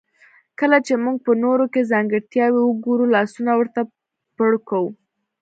[0.59, 3.81] کله چې موږ په نورو کې ځانګړتياوې وګورو لاسونه ورته
[4.37, 4.89] پړکوو.